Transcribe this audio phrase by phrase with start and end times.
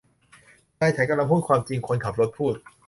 [0.79, 2.53] นายฉันกำลังพูดความจริงคนขับรถพูด